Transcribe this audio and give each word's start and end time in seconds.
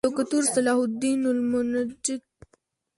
دوکتور 0.05 0.43
صلاح 0.53 0.77
الدین 0.87 1.21
المنجد 1.33 2.23